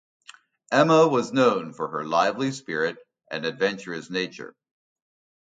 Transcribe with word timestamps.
Emma 0.71 1.07
was 1.07 1.31
known 1.31 1.73
for 1.73 1.89
her 1.89 2.03
lively 2.03 2.51
spirit 2.51 2.97
and 3.29 3.45
adventurous 3.45 4.09
nature. 4.09 4.55